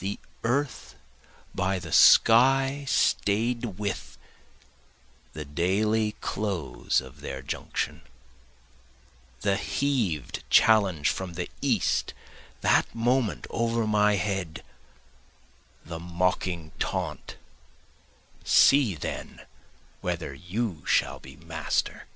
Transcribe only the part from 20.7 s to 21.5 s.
shall be